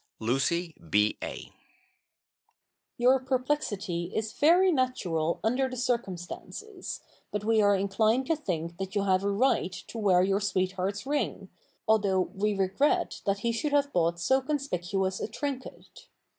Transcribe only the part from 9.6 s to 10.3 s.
to wear